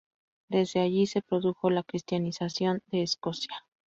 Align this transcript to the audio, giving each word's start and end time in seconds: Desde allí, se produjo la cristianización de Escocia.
Desde 0.49 0.79
allí, 0.79 1.05
se 1.05 1.21
produjo 1.21 1.69
la 1.69 1.83
cristianización 1.83 2.81
de 2.87 3.03
Escocia. 3.03 3.53